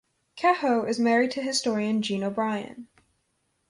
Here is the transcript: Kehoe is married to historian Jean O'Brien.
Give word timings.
Kehoe 0.35 0.85
is 0.89 0.97
married 0.97 1.29
to 1.29 1.43
historian 1.43 2.01
Jean 2.01 2.23
O'Brien. 2.23 2.87